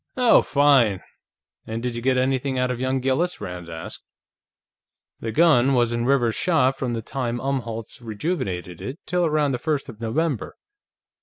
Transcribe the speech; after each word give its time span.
"Oh, 0.17 0.41
fine! 0.41 1.03
And 1.67 1.83
did 1.83 1.95
you 1.95 2.01
get 2.01 2.17
anything 2.17 2.57
out 2.57 2.71
of 2.71 2.81
young 2.81 3.01
Gillis?" 3.01 3.39
Rand 3.39 3.69
asked. 3.69 4.01
"The 5.19 5.31
gun 5.31 5.75
was 5.75 5.93
in 5.93 6.05
Rivers's 6.07 6.41
shop 6.41 6.75
from 6.75 6.93
the 6.93 7.03
time 7.03 7.37
Umholtz 7.39 8.01
rejuvenated 8.01 8.81
it 8.81 8.97
till 9.05 9.27
around 9.27 9.51
the 9.51 9.59
first 9.59 9.89
of 9.89 10.01
November. 10.01 10.57